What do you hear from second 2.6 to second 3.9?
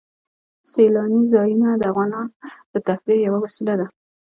د تفریح یوه وسیله ده.